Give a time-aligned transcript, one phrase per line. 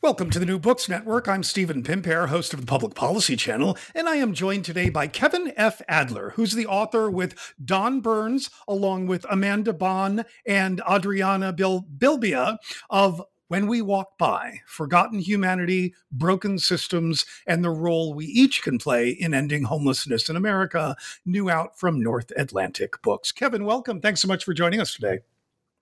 [0.00, 1.26] Welcome to the New Books Network.
[1.26, 5.08] I'm Stephen Pimpare, host of the Public Policy Channel, and I am joined today by
[5.08, 5.82] Kevin F.
[5.88, 12.58] Adler, who's the author with Don Burnes, along with Amanda Banh and Adriana Bil- Bilbija
[12.88, 18.78] of When We Walk By Forgotten Humanity, Broken Systems, and the Role We Each Can
[18.78, 20.94] Play in Ending Homelessness in America,
[21.26, 23.32] new out from North Atlantic Books.
[23.32, 24.00] Kevin, welcome.
[24.00, 25.18] Thanks so much for joining us today.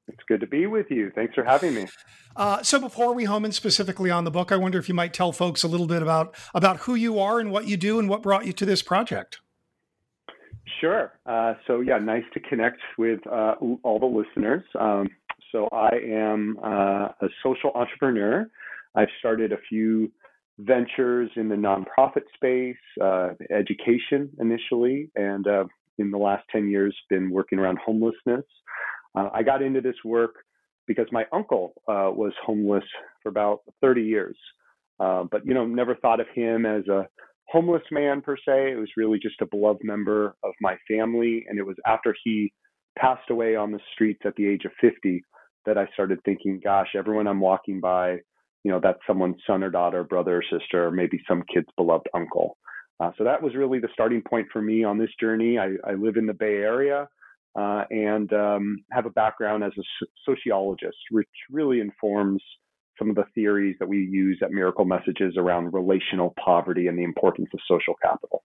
[0.09, 1.11] It's good to be with you.
[1.15, 1.87] Thanks for having me.
[2.37, 5.13] Uh, so before we home in specifically on the book, I wonder if you might
[5.13, 8.09] tell folks a little bit about about who you are and what you do and
[8.09, 9.41] what brought you to this project.
[10.81, 11.13] Sure.
[11.25, 14.63] Uh, so yeah, nice to connect with uh, all the listeners.
[14.79, 15.09] Um,
[15.53, 18.47] so I am uh, a social entrepreneur.
[18.95, 20.13] I've started a few
[20.59, 25.65] ventures in the nonprofit space, uh, education initially, and uh,
[25.99, 28.45] in the last ten years, been working around homelessness.
[29.17, 30.35] I got into this work
[30.87, 32.85] because my uncle uh, was homeless
[33.23, 34.37] for about 30 years.
[35.01, 37.07] Uh, but you know, never thought of him as a
[37.49, 38.73] homeless man per se.
[38.73, 42.53] It was really just a beloved member of my family, and it was after he
[42.99, 45.23] passed away on the streets at the age of 50
[45.67, 48.13] that I started thinking, gosh, everyone I'm walking by,
[48.63, 52.09] you know, that's someone's son or daughter, brother or sister, or maybe some kid's beloved
[52.15, 52.57] uncle.
[53.01, 55.59] Uh, so that was really the starting point for me on this journey.
[55.59, 57.07] I, I live in the Bay Area
[57.57, 62.43] uh, and um, have a background as a sociologist, which really informs
[62.99, 67.05] some of the theories that we use at Miracle Messages around relational poverty and the
[67.05, 68.43] importance of social capital.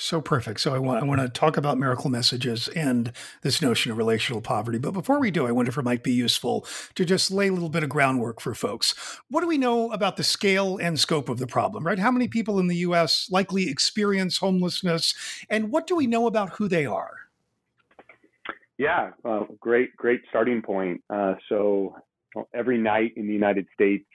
[0.00, 0.60] So perfect.
[0.60, 4.40] So I want I want to talk about miracle messages and this notion of relational
[4.40, 4.78] poverty.
[4.78, 6.64] But before we do, I wonder if it might be useful
[6.94, 8.94] to just lay a little bit of groundwork for folks.
[9.28, 11.84] What do we know about the scale and scope of the problem?
[11.84, 11.98] Right?
[11.98, 13.26] How many people in the U.S.
[13.28, 15.14] likely experience homelessness,
[15.50, 17.27] and what do we know about who they are?
[18.78, 21.02] Yeah, uh, great, great starting point.
[21.10, 21.96] Uh, so
[22.54, 24.06] every night in the United States,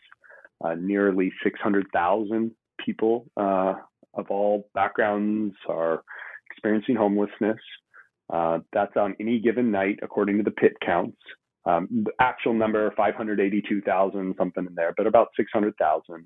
[0.63, 2.51] uh, nearly 600,000
[2.84, 3.74] people uh,
[4.13, 6.03] of all backgrounds are
[6.50, 7.59] experiencing homelessness.
[8.34, 11.18] Uh, that's on any given night, according to the pit counts.
[11.66, 16.25] Um, the actual number, 582,000, something in there, but about 600,000.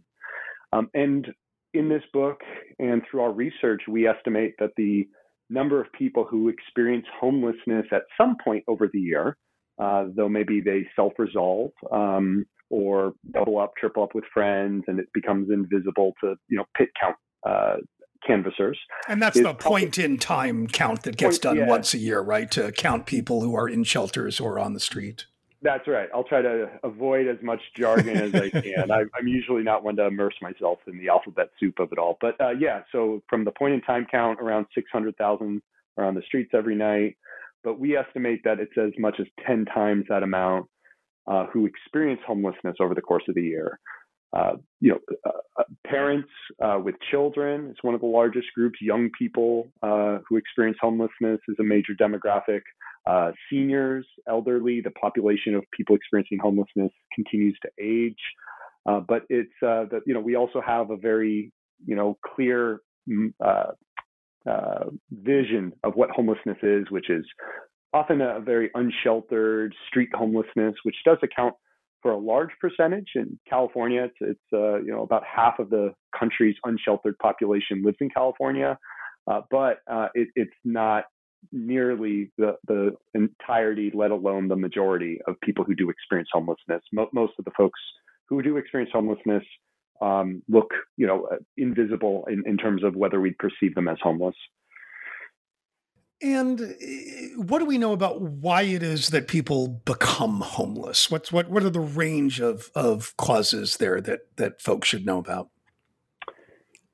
[0.74, 1.28] Um, and
[1.74, 2.42] in this book
[2.80, 5.08] and through our research, we estimate that the
[5.50, 9.38] number of people who experience homelessness at some point over the year,
[9.80, 15.00] uh, though maybe they self resolve um, or double up, triple up with friends, and
[15.00, 17.16] it becomes invisible to you know pit count
[17.48, 17.76] uh,
[18.26, 18.78] canvassers.
[19.08, 21.68] And that's the point in time count that gets point, done yeah.
[21.68, 22.50] once a year, right?
[22.52, 25.26] To count people who are in shelters or on the street.
[25.62, 26.08] That's right.
[26.14, 28.92] I'll try to avoid as much jargon as I can.
[28.92, 32.18] I, am usually not one to immerse myself in the alphabet soup of it all.
[32.22, 35.62] But uh, yeah, so from the point in time count, around 600,000
[35.98, 37.18] are on the streets every night.
[37.64, 40.68] But we estimate that it's as much as 10 times that amount
[41.28, 43.80] uh, who experience homelessness over the course of the year.
[44.34, 46.30] Uh, you know, uh, uh parents
[46.64, 48.78] uh, with children is one of the largest groups.
[48.82, 52.62] Young people who experience homelessness is a major demographic.
[53.08, 58.20] Uh, seniors, elderly, the population of people experiencing homelessness continues to age.
[58.86, 61.52] Uh, but it's uh, that you know we also have a very
[61.86, 63.72] you know clear mm, uh,
[64.50, 67.26] uh, vision of what homelessness is, which is
[67.94, 71.54] often a very unsheltered street homelessness, which does account
[72.02, 73.08] for a large percentage.
[73.16, 77.98] In California, it's, it's uh, you know about half of the country's unsheltered population lives
[78.02, 78.78] in California,
[79.50, 79.78] but
[80.14, 81.06] it, it's not
[81.52, 86.82] nearly the, the entirety, let alone the majority of people who do experience homelessness.
[86.92, 87.80] Mo- most of the folks
[88.28, 89.44] who do experience homelessness
[90.02, 93.98] um, look, you know, uh, invisible in, in terms of whether we perceive them as
[94.02, 94.36] homeless.
[96.22, 96.66] And uh,
[97.38, 101.12] what do we know about why it is that people become homeless?
[101.12, 105.20] What's what what are the range of of causes there that that folks should know
[105.20, 105.50] about?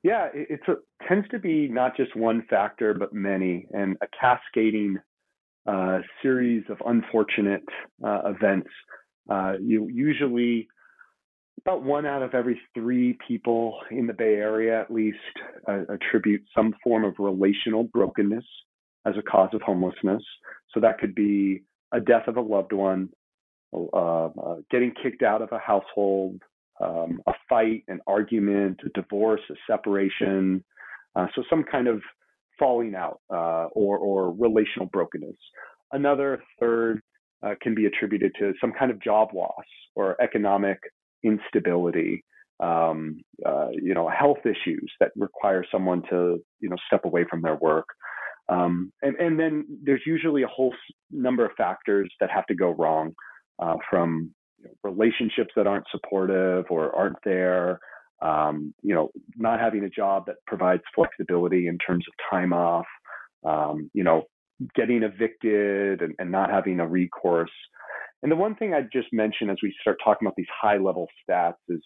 [0.04, 0.74] Yeah, it a,
[1.08, 4.98] tends to be not just one factor, but many, and a cascading
[5.66, 7.64] uh, series of unfortunate
[8.06, 8.68] uh, events.
[9.30, 10.68] Uh, you usually
[11.62, 15.16] about one out of every three people in the Bay Area, at least,
[15.66, 18.44] uh, attribute some form of relational brokenness
[19.06, 20.22] as a cause of homelessness.
[20.74, 21.62] So that could be
[21.92, 23.08] a death of a loved one,
[23.72, 26.42] uh, uh, getting kicked out of a household,
[26.82, 30.64] um, a fight, an argument, a divorce, a separation.
[31.16, 32.02] Uh, so some kind of
[32.58, 35.36] falling out uh, or, or relational brokenness.
[35.92, 37.00] Another third
[37.44, 40.78] uh, can be attributed to some kind of job loss or economic
[41.22, 42.24] instability,
[42.60, 47.42] um, uh, you know, health issues that require someone to, you know, step away from
[47.42, 47.86] their work.
[48.48, 50.74] Um, and, and then there's usually a whole
[51.10, 53.14] number of factors that have to go wrong
[53.58, 57.78] uh, from you know, relationships that aren't supportive or aren't there,
[58.22, 62.86] um, you know, not having a job that provides flexibility in terms of time off,
[63.44, 64.22] um, you know,
[64.74, 67.50] getting evicted and, and, not having a recourse.
[68.22, 71.08] And the one thing I'd just mention as we start talking about these high level
[71.28, 71.82] stats is,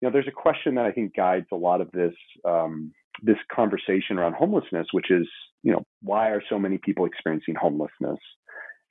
[0.00, 2.14] you know, there's a question that I think guides a lot of this
[2.46, 2.92] um,
[3.22, 5.26] this conversation around homelessness, which is,
[5.62, 8.18] you know, why are so many people experiencing homelessness?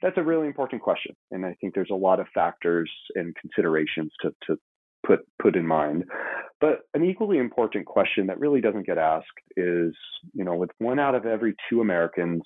[0.03, 4.11] That's a really important question, and I think there's a lot of factors and considerations
[4.21, 4.57] to to
[5.07, 6.03] put put in mind.
[6.59, 9.93] But an equally important question that really doesn't get asked is,
[10.33, 12.41] you know, with one out of every two Americans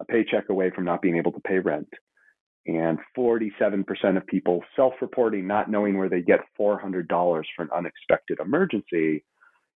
[0.00, 1.88] a paycheck away from not being able to pay rent,
[2.66, 9.22] and 47% of people self-reporting not knowing where they get $400 for an unexpected emergency,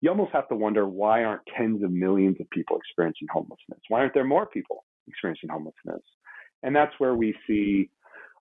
[0.00, 3.80] you almost have to wonder why aren't tens of millions of people experiencing homelessness?
[3.88, 6.02] Why aren't there more people experiencing homelessness?
[6.64, 7.90] And that's where we see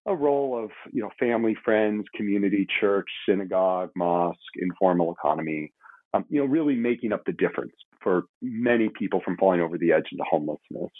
[0.05, 5.71] a role of you know family, friends, community, church, synagogue, mosque, informal economy,
[6.13, 9.91] um, you know, really making up the difference for many people from falling over the
[9.91, 10.91] edge into homelessness.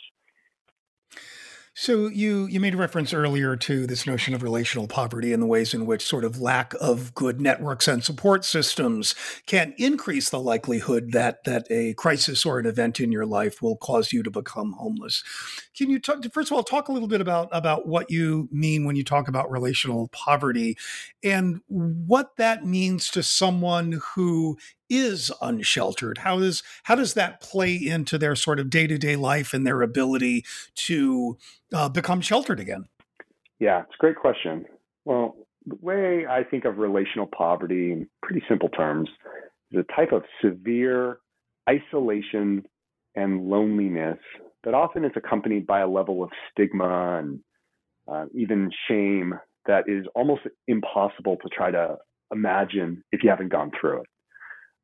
[1.76, 5.74] So you you made reference earlier to this notion of relational poverty and the ways
[5.74, 9.16] in which sort of lack of good networks and support systems
[9.48, 13.76] can increase the likelihood that that a crisis or an event in your life will
[13.78, 15.24] cause you to become homeless.
[15.76, 18.86] Can you talk, first of all talk a little bit about about what you mean
[18.86, 20.78] when you talk about relational poverty
[21.24, 24.58] and what that means to someone who
[24.94, 26.20] is unsheltered?
[26.20, 29.66] How does how does that play into their sort of day to day life and
[29.66, 30.46] their ability
[30.88, 31.38] to
[31.74, 32.86] uh, become sheltered again?
[33.60, 34.66] Yeah, it's a great question.
[35.06, 35.36] Well,
[35.66, 39.10] the way I think of relational poverty in pretty simple terms
[39.72, 41.20] is a type of severe
[41.70, 42.64] isolation
[43.16, 44.20] and loneliness
[44.64, 47.40] that often is accompanied by a level of stigma and
[48.08, 49.34] uh, even shame
[49.66, 51.96] that is almost impossible to try to
[52.34, 54.08] imagine if you haven't gone through it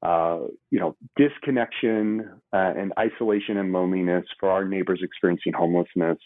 [0.02, 0.40] uh,
[0.72, 6.18] you know, disconnection uh, and isolation and loneliness for our neighbors experiencing homelessness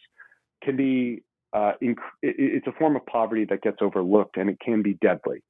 [0.64, 1.24] can be,
[1.54, 5.44] uh, inc- it's a form of poverty that gets overlooked and it can be deadly.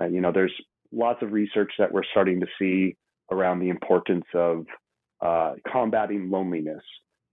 [0.00, 0.52] Uh, you know, there's
[0.92, 2.96] lots of research that we're starting to see
[3.32, 4.64] around the importance of
[5.20, 6.82] uh, combating loneliness,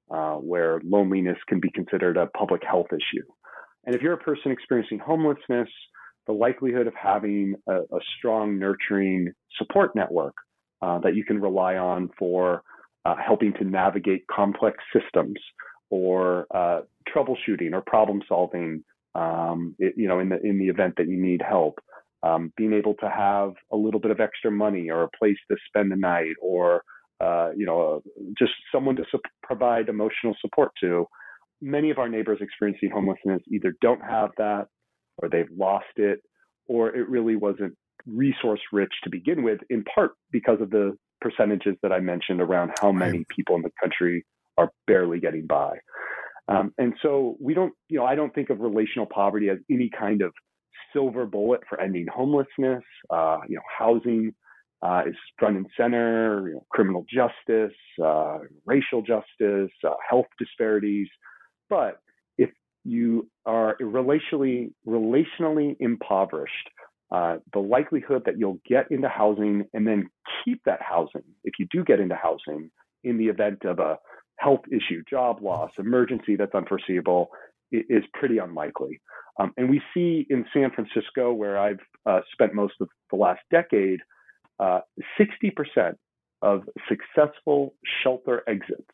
[0.08, 3.26] where loneliness can be considered a public health issue.
[3.86, 5.70] And if you're a person experiencing homelessness,
[6.28, 10.36] the likelihood of having a, a strong, nurturing support network
[10.82, 12.64] uh, that you can rely on for
[13.06, 15.38] uh, helping to navigate complex systems
[15.90, 16.82] or uh,
[17.14, 18.84] troubleshooting or problem solving.
[19.16, 21.80] Um, it, you know, in the in the event that you need help,
[22.24, 25.58] um, being able to have a little bit of extra money or a place to
[25.68, 26.84] spend the night, or
[27.20, 28.02] uh, you know,
[28.38, 31.06] just someone to su- provide emotional support to.
[31.62, 34.68] Many of our neighbors experiencing homelessness either don't have that
[35.18, 36.20] or they've lost it,
[36.68, 37.76] or it really wasn't
[38.06, 42.72] resource rich to begin with, in part because of the percentages that I mentioned around
[42.82, 44.26] how many people in the country
[44.58, 45.78] are barely getting by.
[46.48, 49.90] Um, and so we don't, you know, I don't think of relational poverty as any
[49.98, 50.34] kind of
[50.92, 52.84] silver bullet for ending homelessness.
[53.10, 54.34] Uh, you know, housing
[54.82, 56.50] uh, is front and center.
[56.50, 61.08] You know, criminal justice, uh, racial justice, uh, health disparities.
[61.70, 62.00] But
[62.84, 66.70] you are relationally relationally impoverished,
[67.12, 70.10] uh, the likelihood that you'll get into housing and then
[70.44, 72.70] keep that housing, if you do get into housing,
[73.04, 73.98] in the event of a
[74.38, 77.30] health issue, job loss, emergency that's unforeseeable,
[77.72, 79.02] is pretty unlikely.
[79.40, 83.42] Um, and we see in San Francisco, where I've uh, spent most of the last
[83.52, 84.00] decade,
[84.60, 84.82] uh,
[85.20, 85.96] 60%
[86.42, 87.74] of successful
[88.04, 88.88] shelter exits,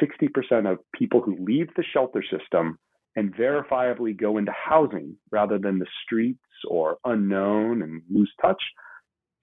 [0.00, 2.78] 60% of people who leave the shelter system
[3.16, 6.38] and verifiably go into housing rather than the streets
[6.68, 8.62] or unknown and lose touch,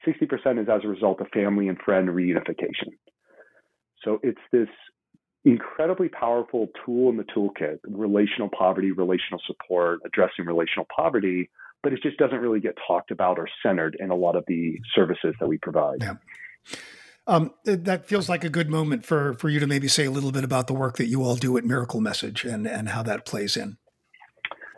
[0.08, 2.92] 60% is as a result of family and friend reunification.
[4.04, 4.70] So it's this
[5.46, 11.50] incredibly powerful tool in the toolkit relational poverty, relational support, addressing relational poverty,
[11.84, 14.80] but it just doesn't really get talked about or centered in a lot of the
[14.96, 16.02] services that we provide.
[16.02, 16.16] Yeah.
[17.30, 20.32] Um, that feels like a good moment for for you to maybe say a little
[20.32, 23.24] bit about the work that you all do at Miracle Message and and how that
[23.24, 23.78] plays in.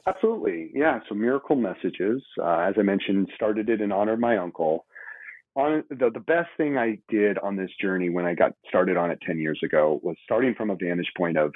[0.05, 0.69] Absolutely.
[0.73, 0.99] Yeah.
[1.07, 4.85] So Miracle Messages, uh, as I mentioned, started it in honor of my uncle.
[5.55, 9.11] On the, the best thing I did on this journey when I got started on
[9.11, 11.53] it 10 years ago was starting from a vantage point of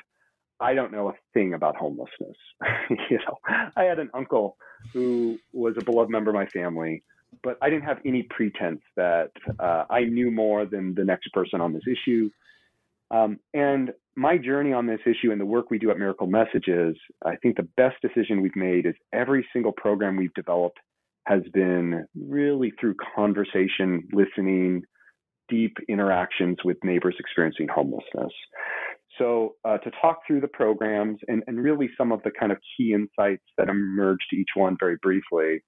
[0.61, 2.37] I don't know a thing about homelessness.
[3.09, 3.37] you know,
[3.75, 4.55] I had an uncle
[4.93, 7.03] who was a beloved member of my family,
[7.43, 11.61] but I didn't have any pretense that uh, I knew more than the next person
[11.61, 12.29] on this issue.
[13.11, 16.95] Um, and my journey on this issue and the work we do at Miracle Messages,
[17.25, 20.79] I think the best decision we've made is every single program we've developed
[21.25, 24.83] has been really through conversation, listening,
[25.49, 28.31] deep interactions with neighbors experiencing homelessness.
[29.17, 32.57] So, uh, to talk through the programs and, and really some of the kind of
[32.75, 35.63] key insights that emerged to each one very briefly.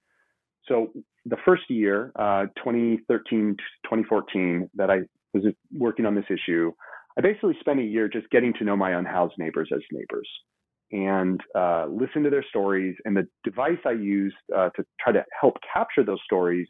[0.66, 0.88] So,
[1.28, 5.00] the first year, uh, 2013 2014, that I
[5.34, 5.44] was
[5.76, 6.72] working on this issue,
[7.16, 10.28] I basically spent a year just getting to know my unhoused neighbors as neighbors
[10.90, 12.96] and uh, listen to their stories.
[13.04, 16.68] And the device I used uh, to try to help capture those stories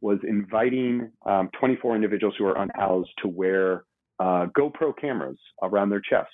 [0.00, 3.84] was inviting um, 24 individuals who are unhoused to wear
[4.18, 6.32] uh, GoPro cameras around their chests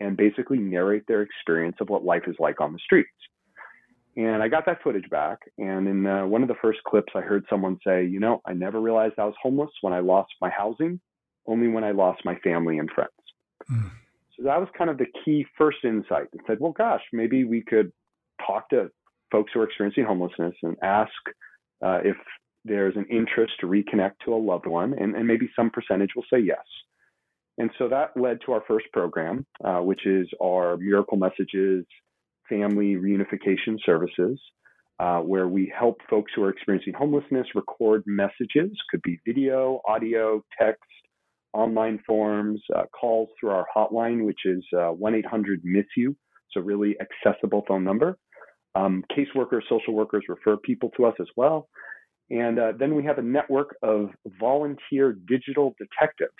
[0.00, 3.10] and basically narrate their experience of what life is like on the streets.
[4.16, 5.38] And I got that footage back.
[5.58, 8.52] And in uh, one of the first clips, I heard someone say, You know, I
[8.52, 11.00] never realized I was homeless when I lost my housing,
[11.46, 13.10] only when I lost my family and friends.
[13.70, 13.90] Mm.
[14.36, 16.28] So that was kind of the key first insight.
[16.32, 17.92] And said, Well, gosh, maybe we could
[18.46, 18.90] talk to
[19.32, 21.12] folks who are experiencing homelessness and ask
[21.84, 22.16] uh, if
[22.64, 24.94] there's an interest to reconnect to a loved one.
[24.98, 26.64] And, and maybe some percentage will say yes.
[27.58, 31.84] And so that led to our first program, uh, which is our Miracle Messages
[32.48, 34.40] Family Reunification Services,
[34.98, 40.44] uh, where we help folks who are experiencing homelessness record messages, could be video, audio,
[40.60, 40.82] text,
[41.52, 46.16] online forms, uh, calls through our hotline, which is uh, 1 800 MISS YOU,
[46.50, 48.18] so really accessible phone number.
[48.74, 51.68] Um, caseworkers, social workers refer people to us as well.
[52.30, 54.10] And uh, then we have a network of
[54.40, 56.32] volunteer digital detectives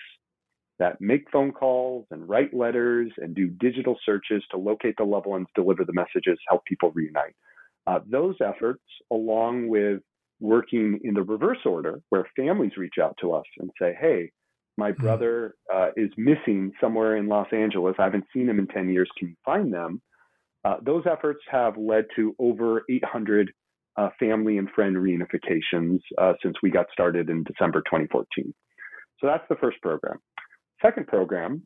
[0.79, 5.25] that make phone calls and write letters and do digital searches to locate the loved
[5.25, 7.35] ones, deliver the messages, help people reunite.
[7.87, 10.01] Uh, those efforts, along with
[10.39, 14.31] working in the reverse order, where families reach out to us and say, hey,
[14.77, 15.01] my hmm.
[15.01, 17.95] brother uh, is missing somewhere in Los Angeles.
[17.99, 19.09] I haven't seen him in 10 years.
[19.17, 20.01] Can you find them?
[20.65, 23.51] Uh, those efforts have led to over 800
[23.97, 28.53] uh, family and friend reunifications uh, since we got started in December 2014.
[29.21, 30.19] So that's the first program.
[30.85, 31.63] Second program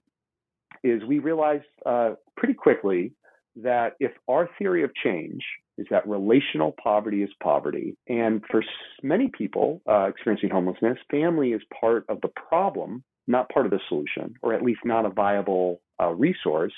[0.84, 3.12] is we realized uh, pretty quickly
[3.58, 5.44] that if our theory of change
[5.78, 8.64] is that relational poverty is poverty, and for
[9.04, 13.80] many people uh, experiencing homelessness, family is part of the problem, not part of the
[13.90, 16.74] solution, or at least not a viable uh, resource,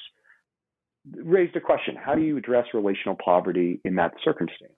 [1.24, 4.74] raised a question how do you address relational poverty in that circumstance?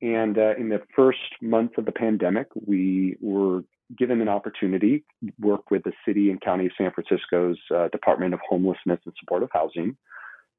[0.00, 3.62] And uh, in the first month of the pandemic, we were
[3.98, 5.04] given an opportunity,
[5.40, 9.50] work with the city and county of San Francisco's uh, Department of Homelessness and Supportive
[9.52, 9.96] Housing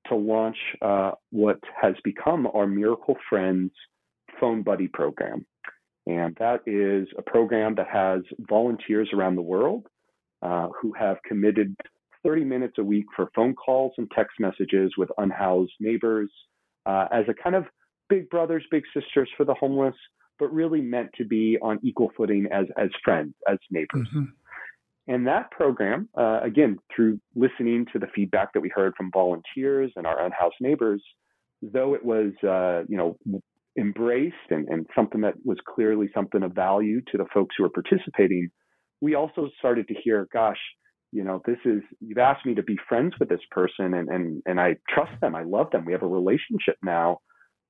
[0.08, 3.72] to launch uh, what has become our Miracle Friends
[4.40, 5.46] Phone Buddy program.
[6.06, 9.88] And that is a program that has volunteers around the world
[10.42, 11.76] uh, who have committed
[12.24, 16.30] 30 minutes a week for phone calls and text messages with unhoused neighbors
[16.86, 17.66] uh, as a kind of
[18.10, 19.96] big brothers, big sisters for the homeless
[20.44, 24.08] but really meant to be on equal footing as as friends, as neighbors.
[24.10, 24.24] Mm-hmm.
[25.08, 29.92] And that program, uh, again, through listening to the feedback that we heard from volunteers
[29.96, 31.02] and our unhoused neighbors,
[31.62, 33.18] though it was, uh, you know,
[33.78, 37.70] embraced and, and something that was clearly something of value to the folks who were
[37.70, 38.50] participating,
[39.02, 40.60] we also started to hear, gosh,
[41.12, 44.42] you know, this is, you've asked me to be friends with this person and, and,
[44.46, 45.36] and I trust them.
[45.36, 45.86] I love them.
[45.86, 47.20] We have a relationship now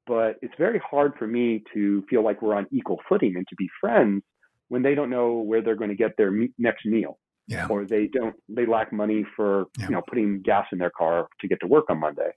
[0.05, 3.55] but it's very hard for me to feel like we're on equal footing and to
[3.55, 4.23] be friends
[4.69, 7.17] when they don't know where they're going to get their me- next meal
[7.47, 7.67] yeah.
[7.69, 9.85] or they don't they lack money for yeah.
[9.85, 12.31] you know putting gas in their car to get to work on monday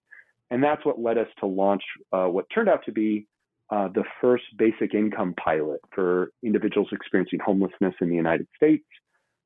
[0.50, 1.82] and that's what led us to launch
[2.12, 3.26] uh, what turned out to be
[3.70, 8.86] uh, the first basic income pilot for individuals experiencing homelessness in the united states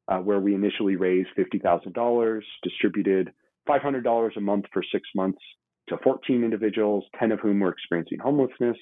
[0.08, 3.32] uh, where we initially raised $50000 distributed
[3.68, 5.38] $500 a month for six months
[5.90, 8.76] to 14 individuals, 10 of whom were experiencing homelessness.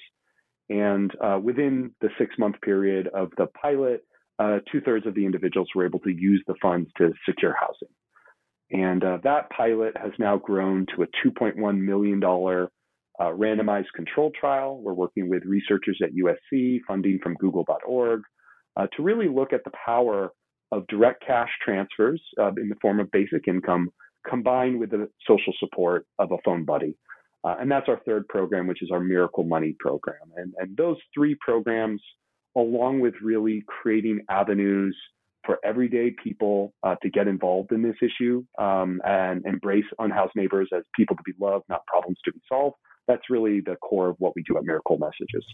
[0.69, 4.05] And uh, within the six month period of the pilot,
[4.37, 7.89] uh, two thirds of the individuals were able to use the funds to secure housing.
[8.71, 14.79] And uh, that pilot has now grown to a $2.1 million uh, randomized control trial.
[14.81, 18.21] We're working with researchers at USC, funding from google.org,
[18.77, 20.31] uh, to really look at the power
[20.71, 23.89] of direct cash transfers uh, in the form of basic income
[24.27, 26.95] combined with the social support of a phone buddy.
[27.43, 30.31] Uh, and that's our third program, which is our Miracle Money program.
[30.35, 32.01] And, and those three programs,
[32.57, 34.97] along with really creating avenues
[35.45, 40.67] for everyday people uh, to get involved in this issue um, and embrace unhoused neighbors
[40.75, 42.75] as people to be loved, not problems to be solved,
[43.07, 45.45] that's really the core of what we do at Miracle Messages.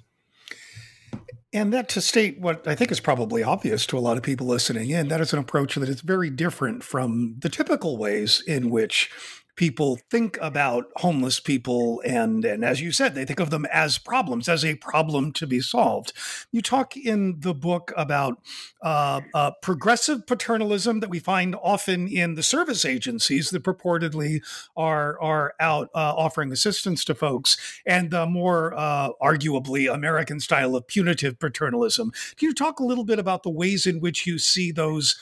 [1.54, 4.48] And that to state what I think is probably obvious to a lot of people
[4.48, 8.70] listening in, that is an approach that is very different from the typical ways in
[8.70, 9.10] which
[9.56, 13.98] people think about homeless people and and as you said they think of them as
[13.98, 16.14] problems as a problem to be solved.
[16.52, 18.40] You talk in the book about
[18.82, 24.42] uh, uh, progressive paternalism that we find often in the service agencies that purportedly
[24.76, 30.76] are are out uh, offering assistance to folks and the more uh, arguably american style
[30.76, 32.12] of punitive paternalism.
[32.38, 35.16] Can you talk a little bit about the ways in which you see those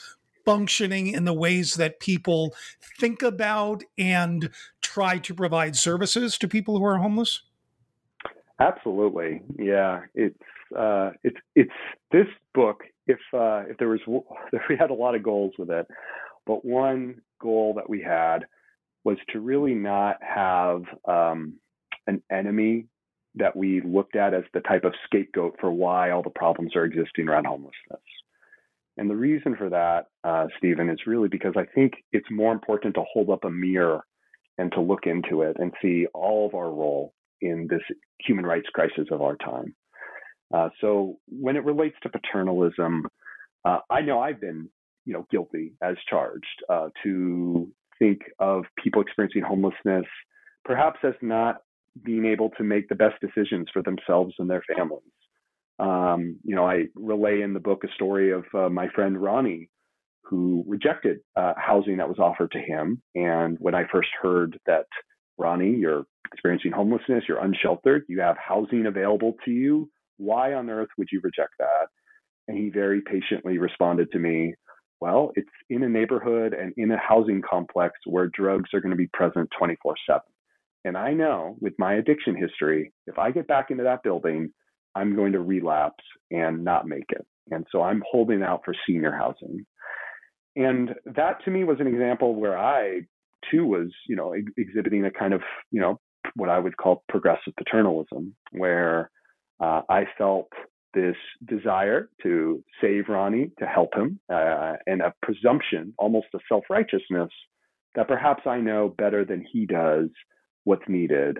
[0.44, 2.54] functioning in the ways that people
[2.98, 7.42] think about and try to provide services to people who are homeless?
[8.60, 10.02] Absolutely, yeah.
[10.14, 10.38] It's
[10.76, 11.72] uh, it's it's
[12.12, 12.82] this book.
[13.06, 14.00] If uh, if there was
[14.68, 15.86] we had a lot of goals with it,
[16.46, 18.46] but one goal that we had
[19.04, 21.54] was to really not have um,
[22.06, 22.86] an enemy
[23.34, 26.84] that we looked at as the type of scapegoat for why all the problems are
[26.84, 28.00] existing around homelessness.
[28.96, 32.94] And the reason for that, uh, Stephen, is really because I think it's more important
[32.94, 34.04] to hold up a mirror
[34.58, 37.82] and to look into it and see all of our role in this
[38.20, 39.74] human rights crisis of our time.
[40.52, 43.06] Uh, so when it relates to paternalism,
[43.64, 44.68] uh, I know I've been,
[45.04, 50.06] you know, guilty as charged uh, to think of people experiencing homelessness
[50.64, 51.56] perhaps as not
[52.04, 55.02] being able to make the best decisions for themselves and their families.
[55.78, 59.70] Um, you know, I relay in the book a story of uh, my friend Ronnie,
[60.22, 63.02] who rejected uh, housing that was offered to him.
[63.14, 64.86] And when I first heard that,
[65.36, 70.88] Ronnie, you're experiencing homelessness, you're unsheltered, you have housing available to you, why on earth
[70.96, 71.88] would you reject that?
[72.48, 74.54] And he very patiently responded to me,
[75.00, 78.96] well, it's in a neighborhood and in a housing complex where drugs are going to
[78.96, 80.20] be present 24 7.
[80.84, 84.52] And I know with my addiction history, if I get back into that building,
[84.94, 87.26] I'm going to relapse and not make it.
[87.50, 89.66] And so I'm holding out for senior housing.
[90.56, 93.00] And that to me was an example where I
[93.50, 96.00] too was, you know, ex- exhibiting a kind of, you know,
[96.36, 99.10] what I would call progressive paternalism, where
[99.60, 100.48] uh, I felt
[100.94, 106.64] this desire to save Ronnie, to help him, uh, and a presumption, almost a self
[106.70, 107.30] righteousness,
[107.94, 110.08] that perhaps I know better than he does
[110.64, 111.38] what's needed.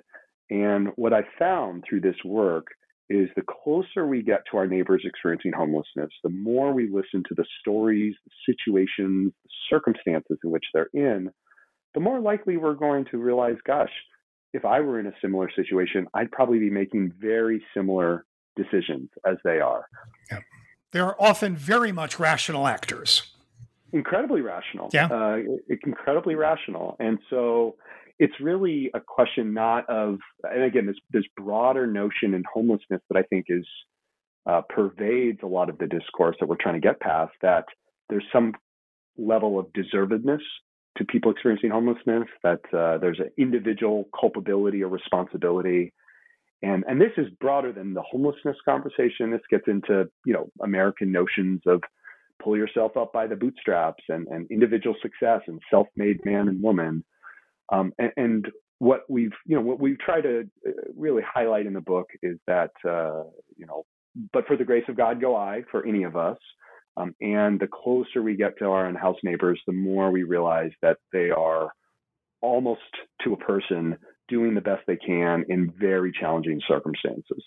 [0.51, 2.67] And what I found through this work
[3.11, 7.35] is the closer we get to our neighbors experiencing homelessness, the more we listen to
[7.35, 11.31] the stories, the situations, the circumstances in which they're in,
[11.95, 13.91] the more likely we're going to realize, gosh,
[14.53, 18.25] if I were in a similar situation, I'd probably be making very similar
[18.57, 19.87] decisions as they are.
[20.31, 20.39] Yeah.
[20.93, 23.35] They are often very much rational actors.
[23.93, 24.91] Incredibly rational.
[24.93, 25.07] Yeah.
[25.07, 25.39] Uh,
[25.85, 26.97] incredibly rational.
[27.01, 27.77] And so
[28.19, 33.17] it's really a question not of, and again, this this broader notion in homelessness that
[33.17, 33.67] I think is
[34.47, 37.33] uh, pervades a lot of the discourse that we're trying to get past.
[37.43, 37.65] That
[38.09, 38.53] there's some
[39.17, 40.43] level of deservedness
[40.99, 42.29] to people experiencing homelessness.
[42.43, 45.93] That uh, there's an individual culpability or responsibility.
[46.63, 49.31] And, and this is broader than the homelessness conversation.
[49.31, 51.83] This gets into you know American notions of
[52.43, 57.05] pull yourself up by the bootstraps and, and individual success and self-made man and woman.
[57.73, 58.49] Um, and, and,
[58.81, 62.39] what we've, you know, what we've tried to uh, really highlight in the book is
[62.47, 63.23] that, uh,
[63.57, 63.87] you know,
[64.33, 66.39] but for the grace of God go I for any of us.
[66.97, 70.99] Um, and the closer we get to our unhoused neighbors, the more we realize that
[71.13, 71.71] they are
[72.41, 72.81] almost
[73.23, 73.97] to a person
[74.29, 77.43] doing the best they can in very challenging circumstances.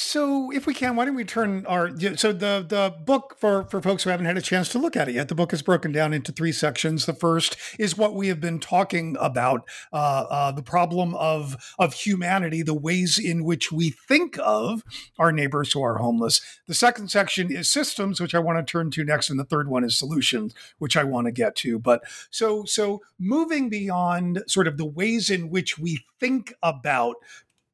[0.00, 3.82] So, if we can, why don't we turn our so the the book for for
[3.82, 5.26] folks who haven't had a chance to look at it yet?
[5.26, 7.04] The book is broken down into three sections.
[7.04, 11.94] The first is what we have been talking about: uh, uh, the problem of of
[11.94, 14.84] humanity, the ways in which we think of
[15.18, 16.42] our neighbors who are homeless.
[16.68, 19.66] The second section is systems, which I want to turn to next, and the third
[19.66, 21.80] one is solutions, which I want to get to.
[21.80, 27.16] But so so moving beyond sort of the ways in which we think about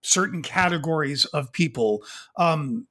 [0.04, 2.04] certain categories of people.
[2.36, 2.86] Um,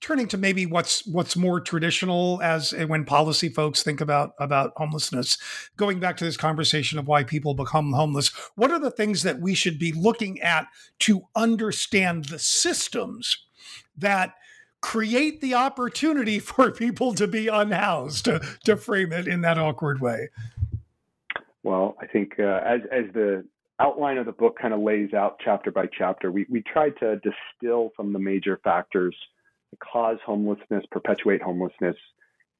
[0.00, 4.72] turning to maybe what's what's more traditional as eh, when policy folks think about about
[4.76, 5.38] homelessness
[5.76, 9.40] going back to this conversation of why people become homeless what are the things that
[9.40, 10.66] we should be looking at
[10.98, 13.46] to understand the systems
[13.96, 14.34] that
[14.82, 20.00] create the opportunity for people to be unhoused to, to frame it in that awkward
[20.00, 20.28] way
[21.62, 23.42] well i think uh, as as the
[23.80, 26.30] outline of the book kind of lays out chapter by chapter.
[26.30, 29.16] We we tried to distill of the major factors
[29.70, 31.96] that cause homelessness, perpetuate homelessness,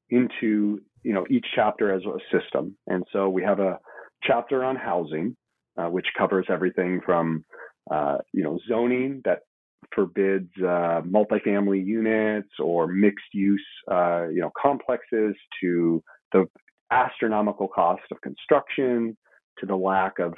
[0.09, 2.75] into you know each chapter as a system.
[2.87, 3.79] And so we have a
[4.23, 5.35] chapter on housing,
[5.77, 7.45] uh, which covers everything from
[7.89, 9.39] uh, you know zoning that
[9.93, 16.45] forbids uh, multifamily units or mixed use uh, you know complexes to the
[16.91, 19.17] astronomical cost of construction
[19.59, 20.33] to the lack of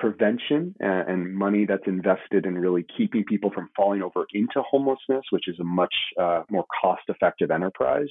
[0.00, 5.22] prevention and, and, money that's invested in really keeping people from falling over into homelessness,
[5.30, 8.08] which is a much uh, more cost effective enterprise.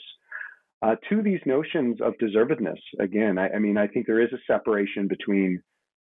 [0.82, 4.54] Uh, to these notions of deservedness, again, I, I, mean, I think there is a
[4.54, 5.62] separation between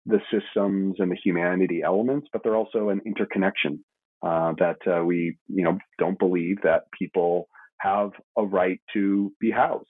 [0.06, 3.84] the systems and the humanity elements, but they're also an interconnection
[4.26, 9.52] uh, that uh, we, you know, don't believe that people have a right to be
[9.52, 9.86] housed.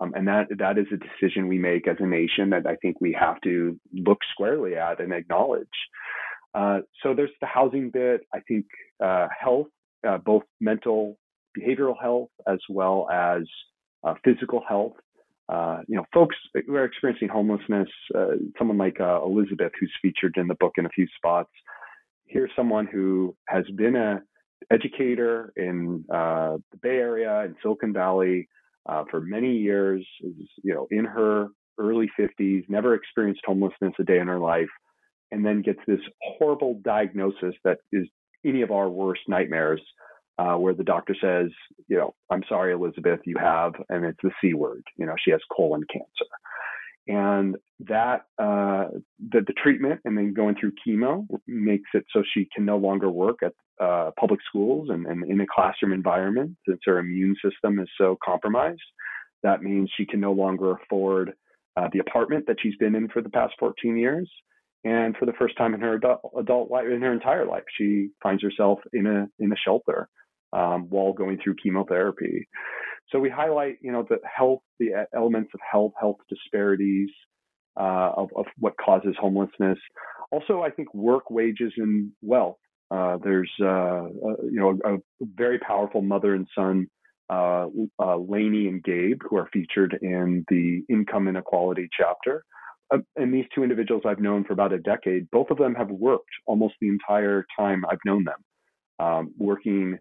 [0.00, 3.00] Um, and that that is a decision we make as a nation that I think
[3.00, 5.68] we have to look squarely at and acknowledge.
[6.54, 8.22] Uh, so there's the housing bit.
[8.32, 8.66] I think
[9.02, 9.66] uh, health,
[10.06, 11.18] uh, both mental,
[11.58, 13.42] behavioral health, as well as
[14.04, 14.94] uh, physical health.
[15.48, 20.46] Uh, you know, folks who are experiencing homelessness, uh, someone like Elizabeth, who's featured in
[20.46, 21.50] the book in a few spots.
[22.26, 24.22] Here's someone who has been a
[24.72, 28.48] educator in the Bay Area in Silicon Valley,
[28.86, 34.18] uh, for many years, you know, in her early 50s, never experienced homelessness a day
[34.18, 34.68] in her life,
[35.30, 38.06] and then gets this horrible diagnosis that is
[38.44, 39.80] any of our worst nightmares,
[40.38, 41.50] uh, where the doctor says,
[41.88, 45.30] you know, I'm sorry, Elizabeth, you have, and it's the C word, you know, she
[45.30, 46.26] has colon cancer.
[47.06, 48.88] And that, uh,
[49.18, 53.10] the, the treatment and then going through chemo makes it so she can no longer
[53.10, 57.78] work at uh, public schools and, and in a classroom environment since her immune system
[57.78, 58.80] is so compromised.
[59.42, 61.32] That means she can no longer afford
[61.76, 64.30] uh, the apartment that she's been in for the past 14 years.
[64.84, 68.10] And for the first time in her adult, adult life, in her entire life, she
[68.22, 70.08] finds herself in a in a shelter
[70.54, 72.48] um, while going through chemotherapy.
[73.10, 77.10] So we highlight, you know, the health, the elements of health, health disparities,
[77.76, 79.78] uh, of, of what causes homelessness.
[80.30, 82.56] Also, I think work, wages, and wealth.
[82.90, 84.98] Uh, there's, uh, uh, you know, a, a,
[85.34, 86.86] very powerful mother and son,
[87.30, 87.66] uh,
[87.98, 92.44] uh, Lainey and Gabe, who are featured in the income inequality chapter.
[93.16, 95.28] and these two individuals I've known for about a decade.
[95.30, 99.98] Both of them have worked almost the entire time I've known them, um, working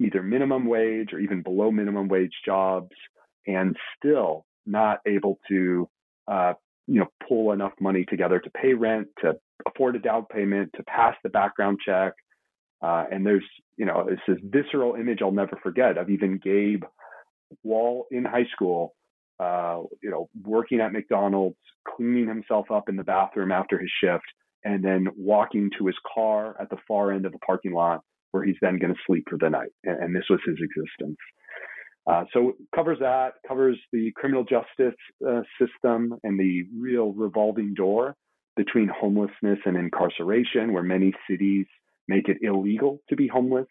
[0.00, 2.94] either minimum wage or even below minimum wage jobs,
[3.46, 5.88] and still not able to,
[6.86, 9.34] you know, pull enough money together to pay rent, to
[9.66, 12.12] afford a down payment, to pass the background check.
[12.80, 13.44] Uh, and there's,
[13.76, 16.84] you know, it's this visceral image I'll never forget of even Gabe
[17.64, 18.94] Wall in high school,
[19.40, 21.56] uh, you know, working at McDonald's,
[21.86, 24.24] cleaning himself up in the bathroom after his shift,
[24.64, 28.44] and then walking to his car at the far end of the parking lot where
[28.44, 29.70] he's then going to sleep for the night.
[29.84, 31.16] And, and this was his existence.
[32.06, 38.14] Uh, so covers that, covers the criminal justice uh, system and the real revolving door
[38.56, 41.66] between homelessness and incarceration, where many cities
[42.08, 43.66] make it illegal to be homeless,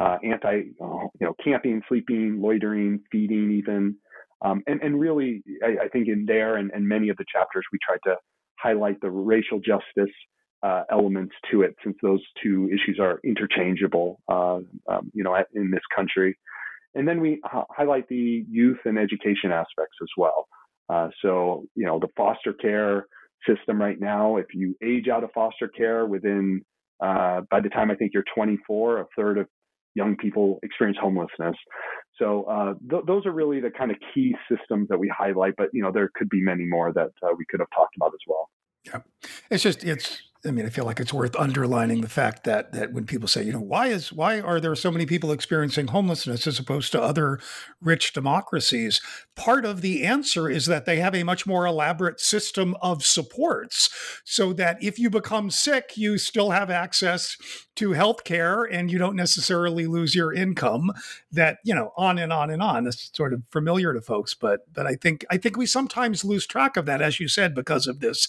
[0.00, 3.96] uh, anti, uh, you know, camping, sleeping, loitering, feeding, even.
[4.40, 7.64] Um, and, and really, I, I, think in there and, and many of the chapters,
[7.72, 8.16] we tried to
[8.58, 10.14] highlight the racial justice
[10.62, 15.70] uh, elements to it, since those two issues are interchangeable, uh, um, you know, in
[15.70, 16.38] this country.
[16.94, 20.46] And then we h- highlight the youth and education aspects as well.
[20.88, 23.06] Uh, so, you know, the foster care
[23.46, 26.62] system right now, if you age out of foster care within,
[27.02, 29.48] uh, by the time I think you're 24, a third of
[29.94, 31.56] young people experience homelessness.
[32.18, 35.54] So uh, th- those are really the kind of key systems that we highlight.
[35.56, 38.12] But you know, there could be many more that uh, we could have talked about
[38.14, 38.48] as well.
[38.84, 39.00] Yeah,
[39.50, 42.92] it's just it's I mean, I feel like it's worth underlining the fact that that
[42.92, 46.48] when people say, you know, why is why are there so many people experiencing homelessness
[46.48, 47.38] as opposed to other
[47.80, 49.00] rich democracies?
[49.36, 53.88] Part of the answer is that they have a much more elaborate system of supports,
[54.24, 57.36] so that if you become sick, you still have access
[57.76, 60.90] to health care and you don't necessarily lose your income.
[61.30, 62.88] That you know, on and on and on.
[62.88, 66.48] It's sort of familiar to folks, but but I think I think we sometimes lose
[66.48, 68.26] track of that, as you said, because of this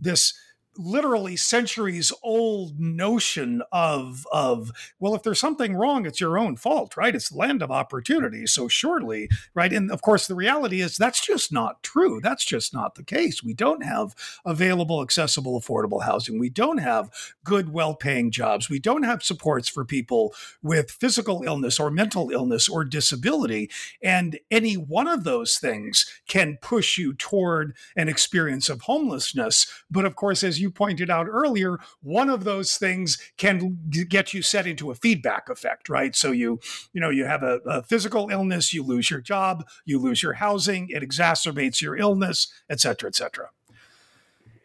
[0.00, 0.32] this
[0.76, 6.96] literally centuries old notion of of well if there's something wrong it's your own fault
[6.96, 7.14] right?
[7.14, 9.72] It's the land of opportunity so surely right?
[9.72, 12.20] And of course the reality is that's just not true.
[12.22, 13.42] That's just not the case.
[13.42, 16.38] We don't have available accessible affordable housing.
[16.38, 17.10] We don't have
[17.44, 18.70] good well-paying jobs.
[18.70, 23.70] We don't have supports for people with physical illness or mental illness or disability.
[24.02, 29.66] And any one of those things can push you toward an experience of homelessness.
[29.90, 34.34] But of course as as you pointed out earlier, one of those things can get
[34.34, 36.14] you set into a feedback effect, right?
[36.14, 36.60] So you,
[36.92, 40.34] you know, you have a, a physical illness, you lose your job, you lose your
[40.34, 43.48] housing, it exacerbates your illness, et cetera, et cetera.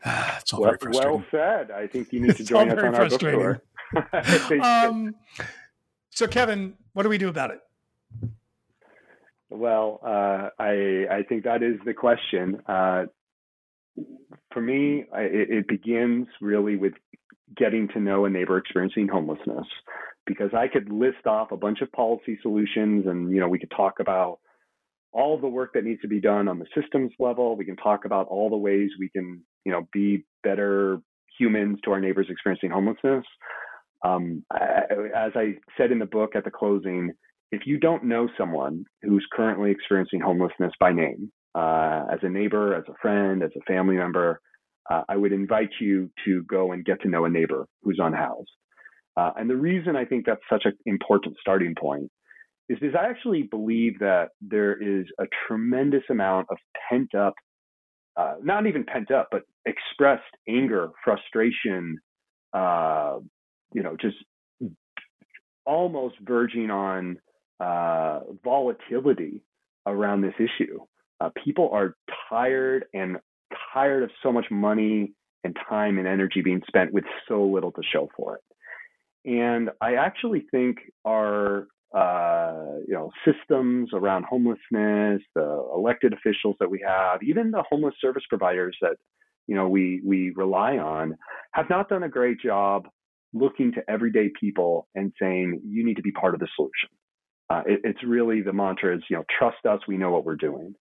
[0.06, 1.12] it's all well, very frustrating.
[1.12, 1.72] Well said.
[1.72, 3.62] I think you need to join us on our bookstore.
[4.62, 5.16] um,
[6.10, 7.60] so, Kevin, what do we do about it?
[9.50, 12.62] Well, uh, I I think that is the question.
[12.68, 13.06] Uh,
[14.52, 16.94] for me, I, it begins really with
[17.56, 19.68] getting to know a neighbor experiencing homelessness,
[20.26, 23.72] because I could list off a bunch of policy solutions, and you know we could
[23.76, 24.40] talk about
[25.12, 27.56] all the work that needs to be done on the systems level.
[27.56, 31.00] We can talk about all the ways we can you know be better
[31.38, 33.26] humans to our neighbors experiencing homelessness.
[34.04, 34.82] Um, I,
[35.16, 37.12] as I said in the book at the closing,
[37.52, 42.76] if you don't know someone who's currently experiencing homelessness by name, uh, as a neighbor,
[42.76, 44.42] as a friend, as a family member,
[44.90, 48.52] uh, I would invite you to go and get to know a neighbor who's unhoused.
[49.18, 52.12] Uh, and the reason I think that's such an important starting point
[52.68, 56.58] is because I actually believe that there is a tremendous amount of
[56.90, 57.34] pent up,
[58.18, 61.98] uh, not even pent up, but expressed anger, frustration,
[62.54, 63.20] uh,
[63.74, 64.18] you know, just
[65.66, 67.18] almost verging on
[67.60, 69.42] uh, volatility
[69.86, 70.80] around this issue.
[71.22, 71.96] Uh, people are
[72.30, 73.18] tired and
[73.74, 77.82] tired of so much money and time and energy being spent with so little to
[77.94, 78.42] show for it.
[79.26, 86.70] And I actually think our uh, you know systems around homelessness, the elected officials that
[86.70, 88.98] we have, even the homeless service providers that
[89.48, 91.16] you know we we rely on,
[91.54, 92.88] have not done a great job
[93.34, 96.90] looking to everyday people and saying you need to be part of the solution.
[97.50, 100.36] Uh, it, it's really the mantra is, you know, trust us, we know what we're
[100.36, 100.74] doing.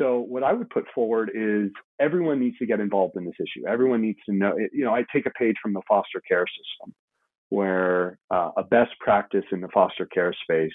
[0.00, 3.66] So what I would put forward is everyone needs to get involved in this issue.
[3.68, 6.94] Everyone needs to know, you know, I take a page from the foster care system
[7.50, 10.72] where uh, a best practice in the foster care space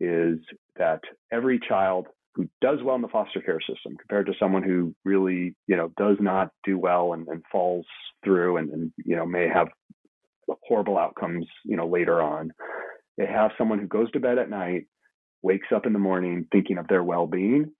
[0.00, 0.38] is
[0.76, 1.00] that
[1.32, 5.54] every child who does well in the foster care system compared to someone who really,
[5.66, 7.86] you know, does not do well and, and falls
[8.24, 9.68] through and, and, you know, may have
[10.66, 12.52] horrible outcomes, you know, later on
[13.18, 14.86] they have someone who goes to bed at night,
[15.42, 17.70] wakes up in the morning thinking of their well being,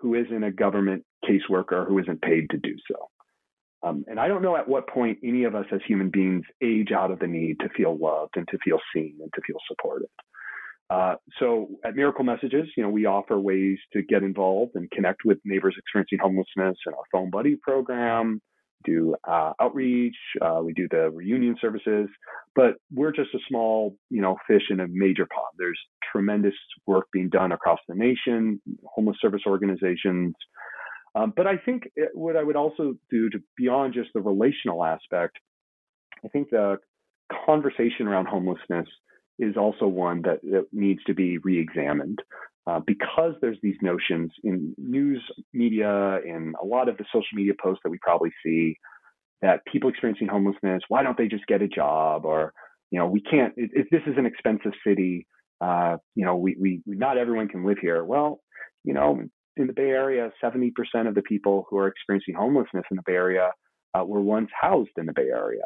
[0.00, 3.08] who isn't a government caseworker who isn't paid to do so.
[3.82, 6.92] Um, and I don't know at what point any of us as human beings age
[6.92, 10.08] out of the need to feel loved and to feel seen and to feel supported.
[10.90, 15.24] Uh, so at Miracle Messages, you know, we offer ways to get involved and connect
[15.24, 18.42] with neighbors experiencing homelessness in our Phone Buddy program,
[18.84, 22.08] do uh, outreach, uh, we do the reunion services,
[22.54, 25.52] but we're just a small, you know, fish in a major pond.
[25.58, 25.78] There's
[26.12, 26.54] tremendous
[26.86, 30.34] work being done across the nation, homeless service organizations.
[31.14, 34.84] Um, but I think it, what I would also do to beyond just the relational
[34.84, 35.38] aspect,
[36.24, 36.78] I think the
[37.46, 38.86] conversation around homelessness
[39.38, 42.20] is also one that, that needs to be re-examined.
[42.66, 47.52] Uh, because there's these notions in news media and a lot of the social media
[47.60, 48.76] posts that we probably see
[49.42, 52.26] that people experiencing homelessness, why don't they just get a job?
[52.26, 52.52] Or,
[52.90, 55.26] you know, we can't, this is an expensive city,
[55.60, 58.04] uh, you know, we, we, not everyone can live here.
[58.04, 58.40] Well,
[58.84, 59.22] you know,
[59.56, 60.72] in the Bay Area, 70%
[61.08, 63.50] of the people who are experiencing homelessness in the Bay Area
[63.98, 65.62] uh, were once housed in the Bay Area.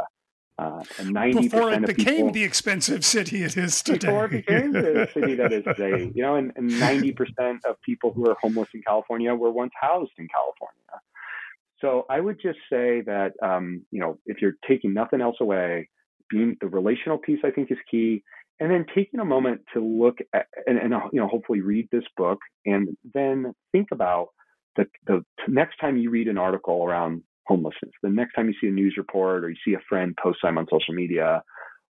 [0.56, 4.06] Uh, and 90% before it became people, the expensive city it is today.
[4.06, 8.12] Before it became the city that is today, you know, and, and 90% of people
[8.12, 11.00] who are homeless in California were once housed in California.
[11.80, 15.88] So I would just say that, um, you know, if you're taking nothing else away,
[16.30, 18.22] being the relational piece, I think is key.
[18.60, 22.04] And then taking a moment to look at, and, and you know, hopefully read this
[22.16, 24.28] book and then think about
[24.76, 27.92] the, the next time you read an article around homelessness.
[28.02, 30.58] The next time you see a news report or you see a friend post something
[30.58, 31.42] on social media,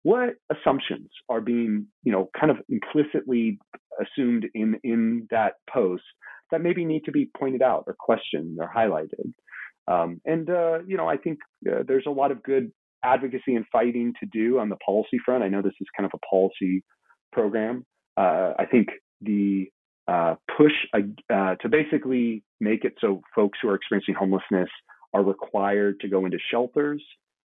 [0.02, 3.58] what assumptions are being, you know, kind of implicitly
[4.00, 6.02] assumed in in that post
[6.50, 9.32] that maybe need to be pointed out or questioned or highlighted?
[9.88, 11.38] Um, and uh, you know, I think
[11.70, 12.72] uh, there's a lot of good
[13.04, 15.42] advocacy and fighting to do on the policy front.
[15.42, 16.84] I know this is kind of a policy
[17.32, 17.84] program.
[18.16, 18.88] Uh, I think
[19.20, 19.66] the
[20.08, 24.68] uh, push uh, to basically make it so folks who are experiencing homelessness
[25.12, 27.02] are required to go into shelters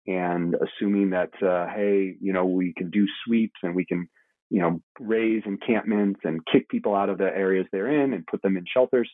[0.08, 4.08] and assuming that uh, hey you know we can do sweeps and we can
[4.50, 8.42] you know raze encampments and kick people out of the areas they're in and put
[8.42, 9.10] them in shelters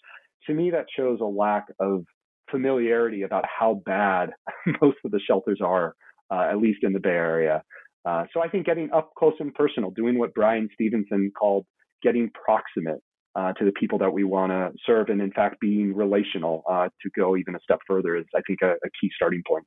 [0.45, 2.05] to me that shows a lack of
[2.49, 4.29] familiarity about how bad
[4.81, 5.93] most of the shelters are
[6.31, 7.61] uh, at least in the bay area.
[8.05, 11.65] Uh, so i think getting up close and personal doing what Bryan Stevenson called
[12.01, 13.01] getting proximate
[13.37, 16.89] uh, to the people that we want to serve, and in fact, being relational uh,
[17.01, 19.65] to go even a step further is, I think, a, a key starting point.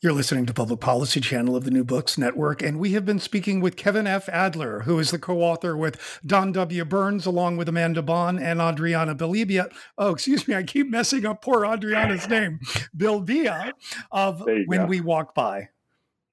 [0.00, 3.18] You're listening to Public Policy Channel of the New Books Network, and we have been
[3.18, 4.28] speaking with Kevin F.
[4.28, 6.84] Adler, who is the co-author with Don W.
[6.84, 9.72] Burnes, along with Amanda Banh and Adriana Bilibia.
[9.98, 12.60] Oh, excuse me, I keep messing up poor Adriana's name.
[12.96, 13.72] Bilbija
[14.12, 14.86] of When go.
[14.86, 15.70] We Walk By.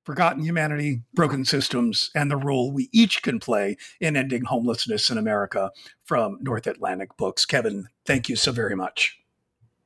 [0.04, 5.18] Forgotten Humanity, Broken Systems, and the Role We Each Can Play in Ending Homelessness in
[5.18, 5.72] America
[6.04, 7.46] from North Atlantic Books.
[7.46, 9.20] Kevin, thank you so very much.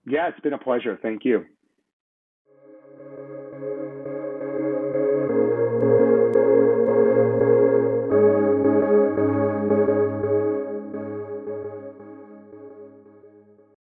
[0.06, 0.98] Yeah, it's been a pleasure.
[1.02, 1.46] Thank you.